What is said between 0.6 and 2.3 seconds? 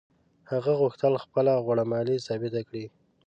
غوښتل خپله غوړه مالي